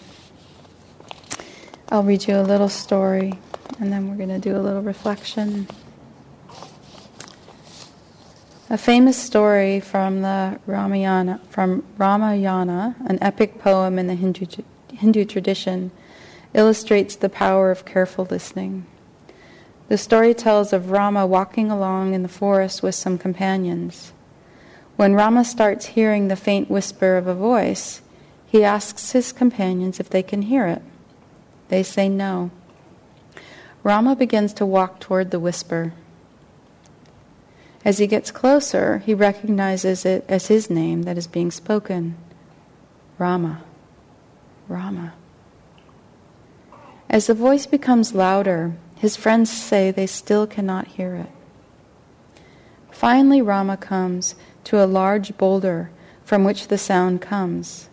[1.89, 3.35] I'll read you a little story
[3.81, 5.67] and then we're going to do a little reflection.
[8.71, 14.47] A famous story from the Ramayana, from Ramayana, an epic poem in the Hindu,
[14.93, 15.91] Hindu tradition,
[16.55, 18.87] illustrates the power of careful listening.
[19.89, 24.13] The story tells of Rama walking along in the forest with some companions.
[24.97, 28.01] When Rama starts hearing the faint whisper of a voice,
[28.47, 30.83] he asks his companions if they can hear it.
[31.69, 32.51] They say no.
[33.83, 35.93] Rama begins to walk toward the whisper.
[37.85, 42.17] As he gets closer, he recognizes it as his name that is being spoken
[43.19, 43.63] Rama.
[44.69, 45.13] Rama.
[47.11, 48.73] As the voice becomes louder,
[49.05, 51.29] his friends say they still cannot hear it.
[52.91, 55.91] Finally, Rama comes to a large boulder
[56.25, 57.91] from which the sound comes.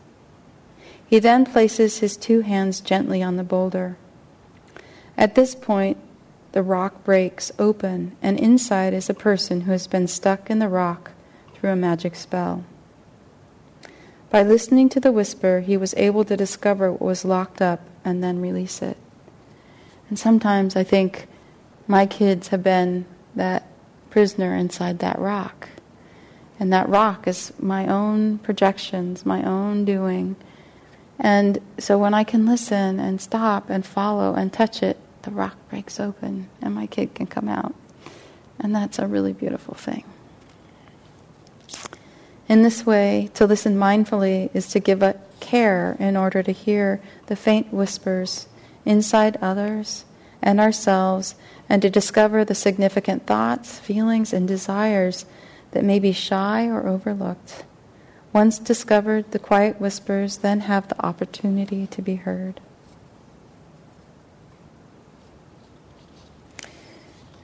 [1.06, 3.98] He then places his two hands gently on the boulder.
[5.18, 5.98] At this point,
[6.54, 10.70] the rock breaks open, and inside is a person who has been stuck in the
[10.70, 11.12] rock
[11.54, 12.64] through a magic spell.
[14.30, 18.24] By listening to the whisper, he was able to discover what was locked up and
[18.24, 18.96] then release it.
[20.12, 21.26] And sometimes I think
[21.88, 23.66] my kids have been that
[24.10, 25.70] prisoner inside that rock.
[26.60, 30.36] And that rock is my own projections, my own doing.
[31.18, 35.56] And so when I can listen and stop and follow and touch it, the rock
[35.70, 37.74] breaks open and my kid can come out.
[38.60, 40.04] And that's a really beautiful thing.
[42.50, 47.00] In this way, to listen mindfully is to give a care in order to hear
[47.28, 48.50] the faint whispers
[48.86, 50.06] inside others
[50.42, 51.36] and ourselves
[51.70, 55.26] and to discover the significant thoughts, feelings, and desires
[55.72, 57.64] that may be shy or overlooked.
[58.34, 62.60] Once discovered, the quiet whispers then have the opportunity to be heard.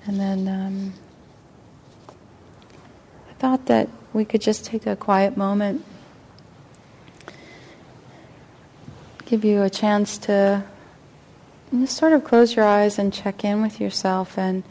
[0.06, 0.94] And then um,
[3.30, 5.84] I thought that we could just take a quiet moment,
[9.26, 10.64] give you a chance to
[11.72, 14.64] just sort of close your eyes and check in with yourself and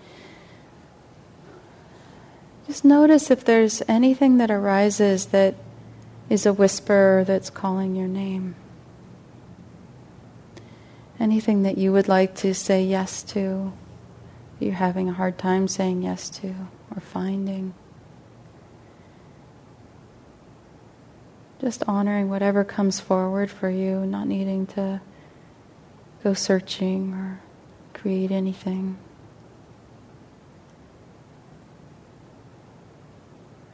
[2.67, 5.55] just notice if there's anything that arises that
[6.29, 8.57] is a whisper that's calling your name.
[11.21, 13.73] Anything that you would like to say yes to,
[14.59, 16.55] you're having a hard time saying yes to
[16.95, 17.75] or finding.
[21.61, 25.01] Just honoring whatever comes forward for you, not needing to
[26.27, 27.41] go searching or
[27.95, 28.99] create anything.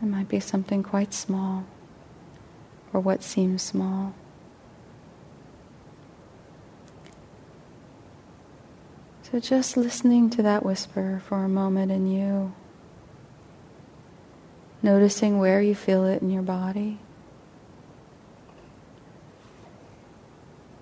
[0.03, 1.65] It might be something quite small
[2.93, 4.13] or what seems small.
[9.23, 12.53] So just listening to that whisper for a moment in you,
[14.83, 16.99] noticing where you feel it in your body,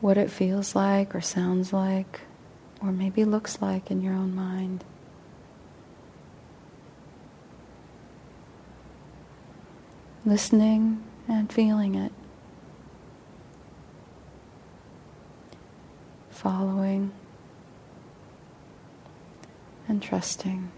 [0.01, 2.21] what it feels like or sounds like,
[2.83, 4.85] or maybe looks like in your own mind.
[10.25, 12.13] listening and feeling it,
[16.31, 17.13] following
[19.89, 20.71] and trusting.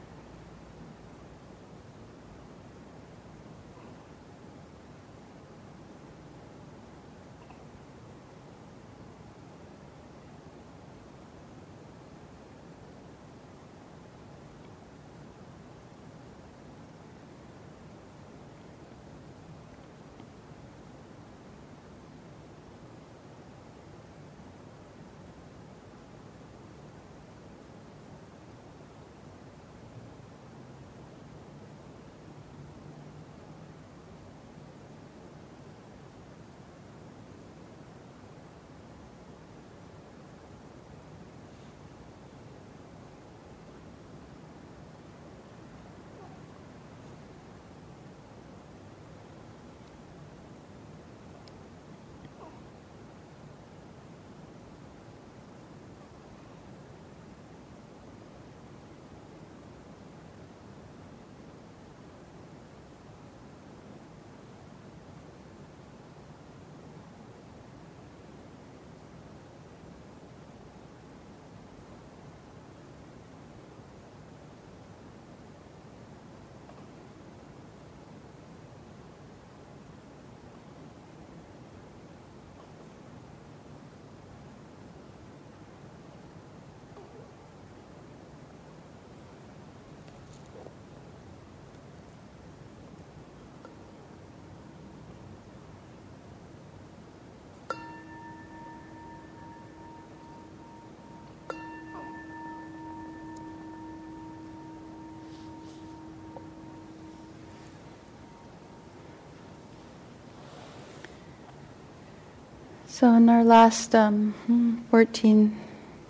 [112.92, 115.58] So, in our last um, 14,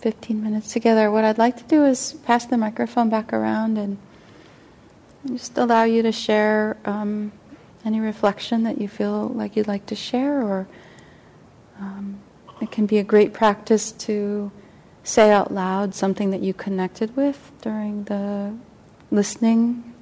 [0.00, 3.98] 15 minutes together, what I'd like to do is pass the microphone back around and
[5.28, 7.30] just allow you to share um,
[7.84, 10.66] any reflection that you feel like you'd like to share, or
[11.78, 12.18] um,
[12.60, 14.50] it can be a great practice to
[15.04, 18.52] say out loud something that you connected with during the
[19.12, 19.94] listening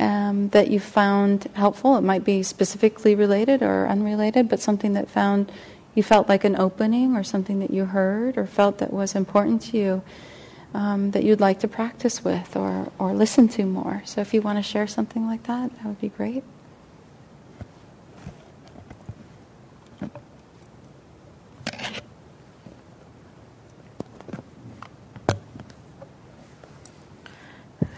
[0.00, 1.98] um, that you found helpful.
[1.98, 5.52] It might be specifically related or unrelated, but something that found
[5.98, 9.60] you felt like an opening or something that you heard or felt that was important
[9.60, 10.02] to you
[10.72, 14.00] um, that you'd like to practice with or, or listen to more.
[14.04, 16.44] So if you want to share something like that, that would be great.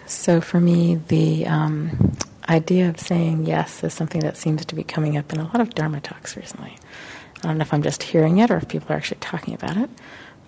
[0.06, 2.16] So for me, the um,
[2.48, 5.60] idea of saying yes is something that seems to be coming up in a lot
[5.60, 6.78] of Dharma talks recently.
[7.42, 9.76] I don't know if I'm just hearing it or if people are actually talking about
[9.76, 9.90] it,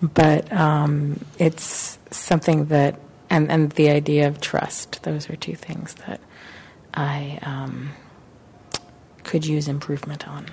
[0.01, 5.95] but um, it's something that, and, and the idea of trust, those are two things
[6.05, 6.19] that
[6.93, 7.91] I um,
[9.23, 10.45] could use improvement on.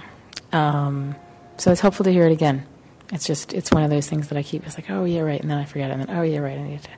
[0.53, 1.14] Um,
[1.59, 2.66] so it's helpful to hear it again.
[3.12, 5.41] It's just, it's one of those things that I keep, it's like, oh, yeah, right,
[5.41, 6.91] and then I forget and then, oh, yeah, right, I need to,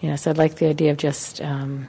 [0.00, 1.88] you know, so I'd like the idea of just, um,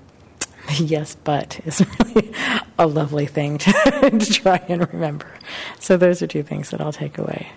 [0.80, 2.34] yes, but is really
[2.80, 3.72] a lovely thing to,
[4.12, 5.28] to, try and remember.
[5.80, 7.52] So those are two things that I'll take away.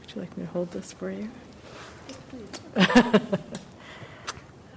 [0.00, 1.30] Would you like me to hold this for you?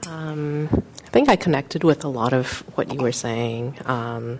[0.08, 0.70] um,
[1.06, 3.78] I think I connected with a lot of what you were saying.
[3.86, 4.39] Um,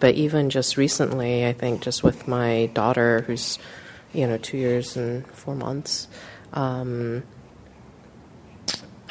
[0.00, 3.58] but even just recently, I think just with my daughter, who's,
[4.12, 6.06] you know, two years and four months,
[6.52, 7.24] um,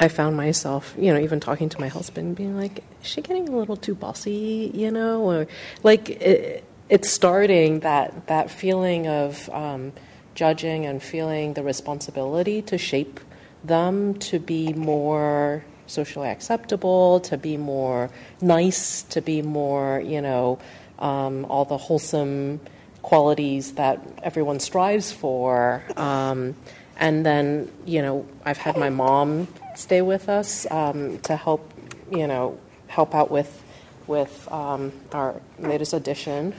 [0.00, 3.48] I found myself, you know, even talking to my husband, being like, "Is she getting
[3.48, 5.46] a little too bossy?" You know, or
[5.82, 9.92] like it, it's starting that that feeling of um,
[10.34, 13.20] judging and feeling the responsibility to shape
[13.64, 20.58] them to be more socially acceptable, to be more nice, to be more, you know,
[20.98, 22.60] um, all the wholesome
[23.02, 25.82] qualities that everyone strives for.
[25.96, 26.54] Um,
[26.98, 31.72] and then, you know, I've had my mom stay with us um, to help,
[32.10, 32.58] you know,
[32.88, 33.62] help out with
[34.06, 36.54] with um, our latest edition,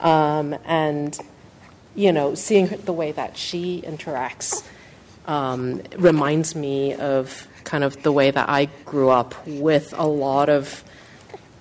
[0.00, 1.18] um, and
[1.94, 4.64] you know, seeing the way that she interacts
[5.26, 10.48] um, reminds me of kind of the way that I grew up with a lot
[10.48, 10.84] of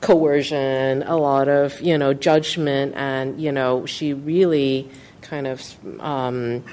[0.01, 4.89] coercion, a lot of you know judgment, and you know, she really
[5.21, 5.61] kind of
[6.01, 6.63] um,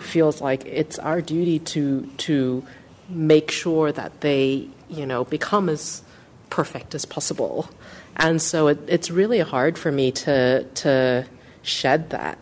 [0.00, 2.64] feels like it's our duty to to
[3.08, 6.02] make sure that they, you know, become as
[6.50, 7.68] perfect as possible.
[8.16, 11.26] And so it, it's really hard for me to to
[11.62, 12.38] shed that.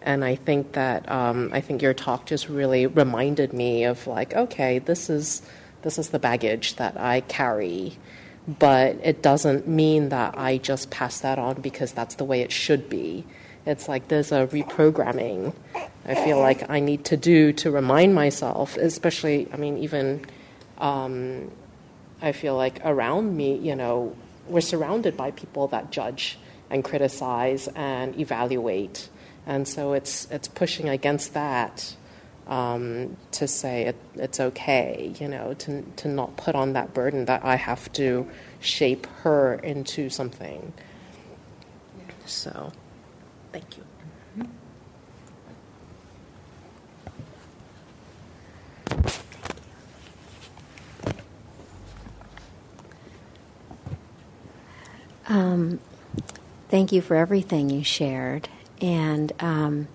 [0.00, 4.34] And I think that um, I think your talk just really reminded me of like,
[4.34, 5.42] okay, this is
[5.82, 7.98] this is the baggage that I carry,
[8.46, 12.52] but it doesn't mean that I just pass that on because that's the way it
[12.52, 13.24] should be.
[13.64, 15.54] It's like there's a reprogramming
[16.04, 20.26] I feel like I need to do to remind myself, especially, I mean, even
[20.78, 21.50] um,
[22.20, 24.16] I feel like around me, you know,
[24.48, 26.38] we're surrounded by people that judge
[26.70, 29.08] and criticize and evaluate.
[29.46, 31.94] And so it's, it's pushing against that
[32.48, 37.26] um, to say it, it's okay, you know, to, to not put on that burden
[37.26, 40.72] that I have to shape her into something.
[42.26, 42.72] So,
[43.52, 43.84] thank you.
[55.28, 55.80] Um,
[56.68, 58.48] thank you for everything you shared.
[58.80, 59.88] And um,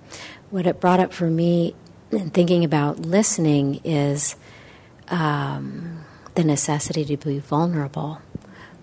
[0.50, 1.76] what it brought up for me
[2.12, 4.36] in thinking about listening is
[5.10, 6.06] um,
[6.36, 8.22] the necessity to be vulnerable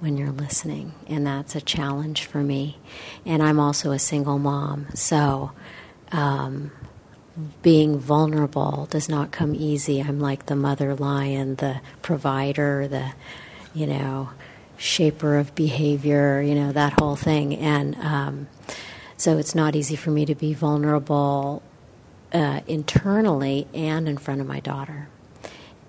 [0.01, 0.95] when you're listening.
[1.07, 2.79] And that's a challenge for me.
[3.25, 4.87] And I'm also a single mom.
[4.95, 5.53] So
[6.13, 6.71] um,
[7.63, 10.01] being vulnerable does not come easy.
[10.01, 13.13] I'm like the mother lion, the provider, the,
[13.75, 14.31] you know,
[14.77, 17.57] shaper of behavior, you know, that whole thing.
[17.57, 18.49] And um,
[19.17, 21.63] so it's not easy for me to be vulnerable
[22.33, 25.09] uh, internally and in front of my daughter.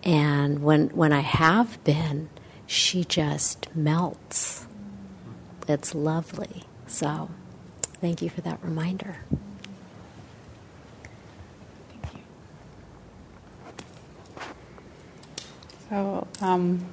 [0.03, 2.29] And when, when I have been,
[2.67, 4.65] she just melts.
[5.67, 6.63] It's lovely.
[6.87, 7.29] So
[8.01, 9.17] thank you for that reminder.
[11.89, 12.21] Thank you.
[15.89, 16.85] So, um,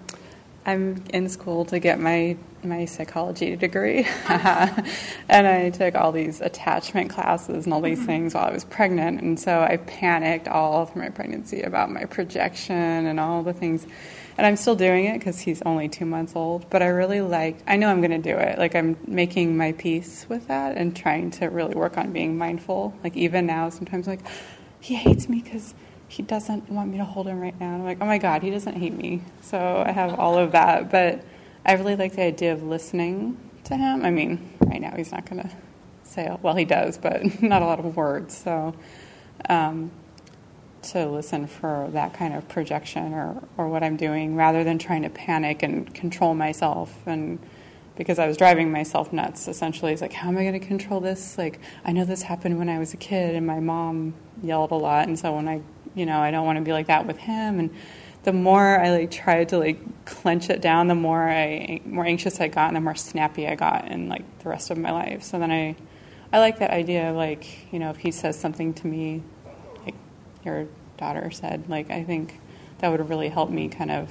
[0.64, 7.10] I'm in school to get my my psychology degree, and I took all these attachment
[7.10, 11.02] classes and all these things while I was pregnant, and so I panicked all through
[11.02, 13.86] my pregnancy about my projection and all the things.
[14.42, 16.68] And I'm still doing it because he's only two months old.
[16.68, 17.58] But I really like.
[17.64, 18.58] I know I'm going to do it.
[18.58, 22.92] Like I'm making my peace with that and trying to really work on being mindful.
[23.04, 24.26] Like even now, sometimes I'm like
[24.80, 25.74] he hates me because
[26.08, 27.66] he doesn't want me to hold him right now.
[27.66, 29.22] And I'm like, oh my God, he doesn't hate me.
[29.42, 30.90] So I have all of that.
[30.90, 31.22] But
[31.64, 34.04] I really like the idea of listening to him.
[34.04, 35.50] I mean, right now he's not going to
[36.02, 38.36] say, well, he does, but not a lot of words.
[38.38, 38.74] So
[39.48, 39.92] um,
[40.82, 45.02] to listen for that kind of projection or, or what I'm doing rather than trying
[45.02, 47.38] to panic and control myself and
[47.94, 49.48] because I was driving myself nuts.
[49.48, 51.36] Essentially, it's like, how am I going to control this?
[51.36, 54.76] Like, I know this happened when I was a kid, and my mom yelled a
[54.76, 55.60] lot, and so when I
[55.94, 57.58] you know, I don't want to be like that with him.
[57.58, 57.70] And
[58.24, 62.40] the more I like tried to like clench it down, the more I more anxious
[62.40, 65.22] I got, and the more snappy I got in like the rest of my life.
[65.22, 65.76] So then I,
[66.32, 69.22] I like that idea of like you know if he says something to me,
[70.44, 70.66] your
[70.96, 72.40] daughter said, like I think
[72.78, 74.10] that would really help me kind of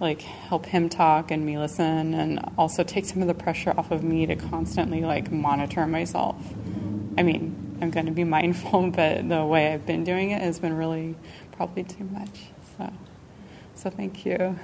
[0.00, 3.92] like help him talk and me listen and also take some of the pressure off
[3.92, 6.36] of me to constantly like monitor myself.
[7.16, 10.58] I mean, I'm going to be mindful, but the way I've been doing it has
[10.58, 11.14] been really
[11.52, 12.40] probably too much.
[12.76, 12.92] So,
[13.74, 14.58] so thank you.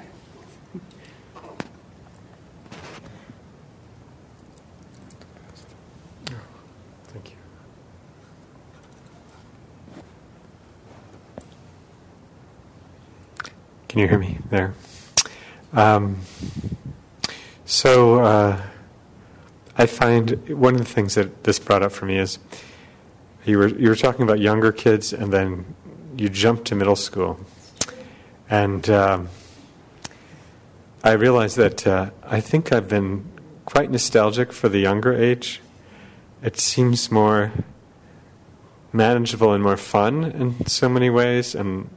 [13.89, 14.75] Can you hear me there?
[15.73, 16.19] Um,
[17.65, 18.61] so uh,
[19.79, 22.39] I find one of the things that this brought up for me is
[23.47, 25.75] you were you were talking about younger kids, and then
[26.19, 27.41] you jumped to middle school,
[28.51, 29.31] and um,
[31.03, 33.25] I realized that uh, I think I've been
[33.65, 35.63] quite nostalgic for the younger age.
[36.43, 37.53] It seems more
[38.93, 41.89] manageable and more fun in so many ways, and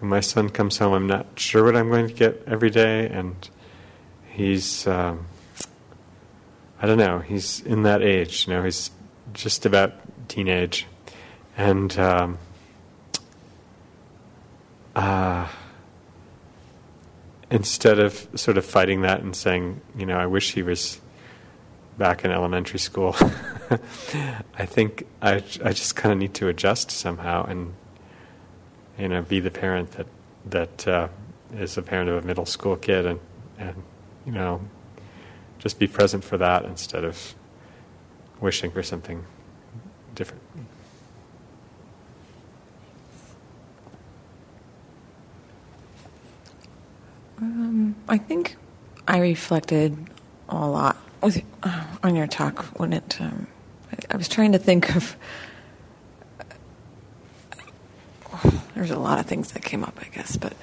[0.00, 3.06] when my son comes home, I'm not sure what I'm going to get every day,
[3.06, 3.48] and
[4.30, 4.86] he's.
[4.86, 5.26] Um,
[6.82, 7.18] I don't know.
[7.18, 8.64] He's in that age, you know.
[8.64, 8.90] He's
[9.34, 9.92] just about
[10.28, 10.86] teenage,
[11.58, 12.38] and um,
[14.96, 15.46] uh,
[17.50, 20.98] instead of sort of fighting that and saying, you know, I wish he was
[21.98, 23.14] back in elementary school,
[24.58, 27.74] I think I I just kind of need to adjust somehow and
[29.00, 30.06] you know be the parent that
[30.46, 31.08] that uh,
[31.54, 33.20] is a parent of a middle school kid and
[33.58, 33.82] and
[34.26, 34.60] you know
[35.58, 37.34] just be present for that instead of
[38.40, 39.24] wishing for something
[40.14, 40.42] different.
[47.38, 48.56] Um, I think
[49.08, 49.96] I reflected
[50.48, 53.20] a lot uh, on your talk when it.
[53.20, 53.46] Um,
[54.10, 55.16] I was trying to think of.
[58.32, 60.54] Uh, there's a lot of things that came up, I guess, but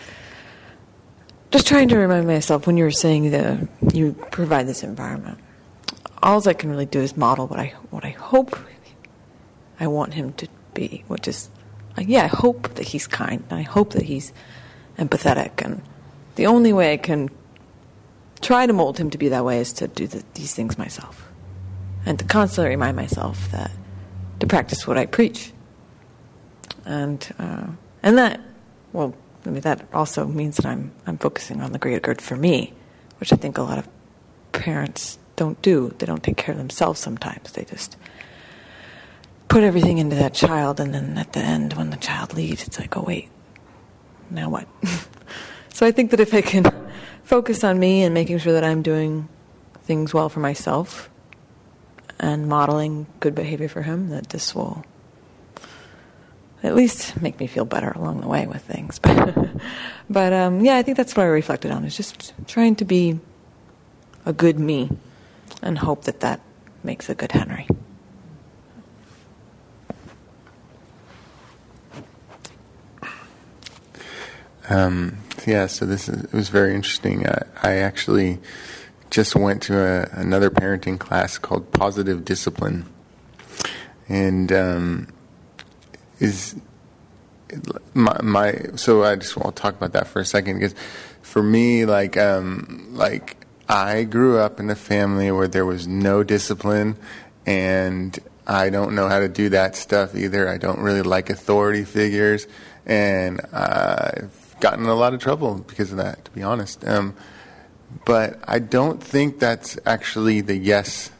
[1.51, 5.38] just trying to remind myself when you were saying that you provide this environment.
[6.24, 8.57] All I can really do is model what I what I hope
[9.80, 11.49] I want him to be, which is,
[11.95, 14.34] like, yeah, I hope that he's kind, and I hope that he's
[14.97, 15.84] empathetic, and
[16.38, 17.30] the only way I can
[18.41, 21.30] try to mold him to be that way is to do the, these things myself,
[22.03, 23.70] and to constantly remind myself that
[24.39, 25.53] to practice what I preach,
[26.84, 27.68] and uh,
[28.04, 28.41] and that,
[28.93, 29.14] well,
[29.45, 32.74] I mean that also means that I'm I'm focusing on the greater good for me,
[33.20, 33.88] which I think a lot of
[34.52, 35.93] parents don't do.
[35.98, 37.52] They don't take care of themselves sometimes.
[37.54, 37.98] They just
[39.48, 42.80] put everything into that child, and then at the end, when the child leaves, it's
[42.80, 43.30] like, oh, wait,
[44.30, 44.68] now what?
[45.74, 46.66] so I think that if I can
[47.24, 49.30] focus on me and making sure that I'm doing
[49.84, 51.10] things well for myself
[52.20, 54.84] and modeling good behavior for him, that this will
[56.68, 58.99] at least make me feel better along the way with things.
[60.09, 63.20] but um, yeah, I think that's what I reflected on is just trying to be
[64.26, 64.89] a good me
[65.61, 66.41] and hope that that
[66.84, 67.68] makes a good Henry.
[74.70, 77.26] Um, yeah, so this is, it was very interesting.
[77.26, 78.39] I, I actually
[79.09, 82.86] just went to a, another parenting class called Positive Discipline,
[84.09, 85.07] and um,
[86.20, 86.55] is
[87.93, 90.76] my, my so I just want to talk about that for a second because
[91.22, 93.38] for me, like um, like
[93.70, 96.97] I grew up in a family where there was no discipline,
[97.45, 100.47] and I don't know how to do that stuff either.
[100.47, 102.47] I don't really like authority figures,
[102.86, 106.86] and I've gotten in a lot of trouble because of that, to be honest.
[106.86, 107.15] Um,
[108.05, 111.11] but I don't think that's actually the yes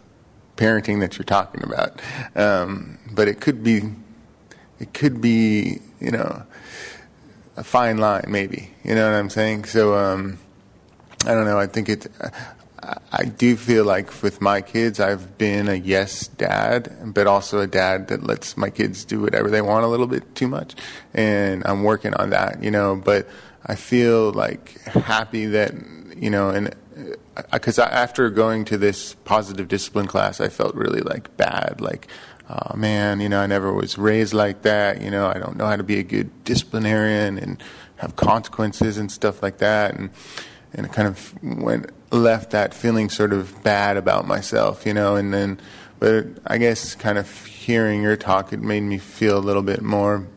[0.56, 2.02] parenting that you're talking about.
[2.36, 3.82] Um, but it could be,
[4.80, 6.44] it could be, you know,
[7.56, 8.72] a fine line, maybe.
[8.84, 9.66] You know what I'm saying?
[9.66, 10.40] So um,
[11.26, 11.60] I don't know.
[11.60, 12.08] I think it.
[13.12, 17.68] I do feel like with my kids, I've been a yes dad, but also a
[17.68, 20.76] dad that lets my kids do whatever they want a little bit too much,
[21.14, 22.96] and I'm working on that, you know.
[22.96, 23.28] But
[23.66, 25.74] I feel like happy that
[26.16, 26.76] you know, and
[27.52, 32.08] because uh, after going to this positive discipline class, I felt really like bad, like
[32.50, 35.02] oh man, you know, I never was raised like that.
[35.02, 37.62] You know, I don't know how to be a good disciplinarian and
[37.98, 40.10] have consequences and stuff like that, and
[40.74, 45.16] and it kind of went left that feeling sort of bad about myself, you know,
[45.16, 45.60] and then,
[46.00, 49.82] but I guess kind of hearing your talk, it made me feel a little bit
[49.82, 50.28] more,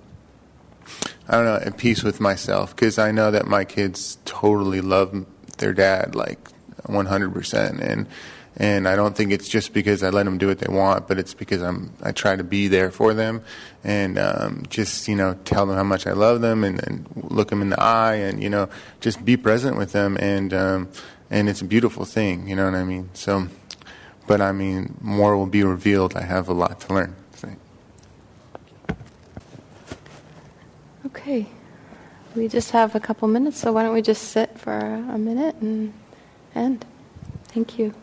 [1.29, 5.27] I don't know, at peace with myself because I know that my kids totally love
[5.59, 6.39] their dad like
[6.89, 7.81] 100%.
[7.81, 8.07] And,
[8.61, 11.19] and I don't think it's just because I let them do what they want, but
[11.19, 13.43] it's because I'm I try to be there for them,
[13.83, 17.49] and um, just you know tell them how much I love them, and, and, look
[17.49, 18.69] them in the eye, and you know
[19.01, 20.89] just be present with them, and um,
[21.31, 23.09] and it's a beautiful thing, you know what I mean.
[23.15, 23.49] So,
[24.27, 26.15] but I mean more will be revealed.
[26.15, 27.17] I have a lot to learn.
[31.07, 31.47] Okay,
[32.37, 35.57] we just have a couple minutes, so why don't we just sit for a minute
[35.63, 35.95] and
[36.55, 36.85] end?
[37.49, 37.95] Thank you.